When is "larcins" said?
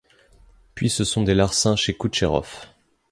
1.35-1.75